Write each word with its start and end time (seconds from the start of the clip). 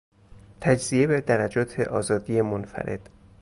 تجزیه 0.61 1.07
به 1.07 1.21
درجات 1.21 1.79
آزادی 1.79 2.41
منفرد 2.41 3.09